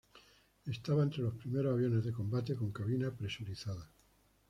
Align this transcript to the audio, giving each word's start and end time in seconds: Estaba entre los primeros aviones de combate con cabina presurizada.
Estaba 0.65 1.03
entre 1.03 1.21
los 1.21 1.35
primeros 1.35 1.73
aviones 1.75 2.03
de 2.03 2.11
combate 2.11 2.55
con 2.55 2.71
cabina 2.71 3.11
presurizada. 3.15 3.87